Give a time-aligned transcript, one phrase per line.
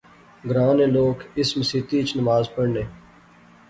[0.49, 2.83] گراں نے لوک اس مسیتی اچ نماز پڑھنے